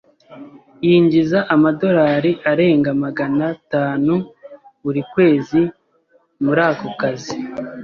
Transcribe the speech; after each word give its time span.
Yinjiza 0.85 1.39
amadorari 1.55 2.31
arenga 2.51 2.89
magana 3.03 3.43
atanu 3.55 4.13
buri 4.83 5.01
kwezi 5.11 5.59
muri 6.43 6.61
ako 6.69 6.87
kazi. 6.99 7.35